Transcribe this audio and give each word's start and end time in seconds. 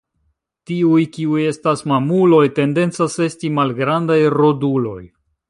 Tiuj 0.69 1.01
kiuj 1.17 1.43
estas 1.49 1.85
mamuloj 1.91 2.41
tendencas 2.61 3.19
esti 3.27 3.53
malgrandaj 3.61 4.19
roduloj. 4.39 4.99